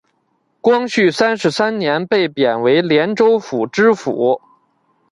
[0.61, 4.41] 光绪三十三年被贬为廉州府知府。